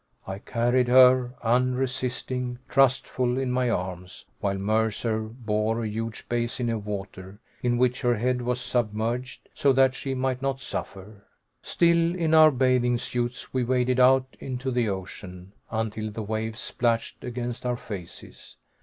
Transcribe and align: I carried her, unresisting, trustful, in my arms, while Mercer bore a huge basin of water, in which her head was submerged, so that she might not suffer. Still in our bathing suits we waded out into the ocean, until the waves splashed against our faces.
I 0.25 0.39
carried 0.39 0.87
her, 0.87 1.35
unresisting, 1.43 2.57
trustful, 2.67 3.37
in 3.37 3.51
my 3.51 3.69
arms, 3.69 4.25
while 4.39 4.57
Mercer 4.57 5.19
bore 5.19 5.83
a 5.83 5.87
huge 5.87 6.27
basin 6.27 6.71
of 6.71 6.87
water, 6.87 7.39
in 7.61 7.77
which 7.77 8.01
her 8.01 8.15
head 8.15 8.41
was 8.41 8.59
submerged, 8.59 9.47
so 9.53 9.71
that 9.73 9.93
she 9.93 10.15
might 10.15 10.41
not 10.41 10.59
suffer. 10.59 11.27
Still 11.61 12.15
in 12.15 12.33
our 12.33 12.49
bathing 12.49 12.97
suits 12.97 13.53
we 13.53 13.63
waded 13.63 13.99
out 13.99 14.35
into 14.39 14.71
the 14.71 14.89
ocean, 14.89 15.51
until 15.69 16.09
the 16.09 16.23
waves 16.23 16.59
splashed 16.61 17.23
against 17.23 17.63
our 17.63 17.77
faces. 17.77 18.57